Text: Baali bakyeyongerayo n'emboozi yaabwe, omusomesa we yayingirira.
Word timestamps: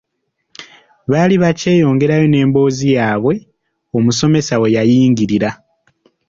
Baali 1.11 1.35
bakyeyongerayo 1.43 2.25
n'emboozi 2.29 2.85
yaabwe, 2.95 3.33
omusomesa 3.97 4.55
we 4.61 4.67
yayingirira. 4.75 5.49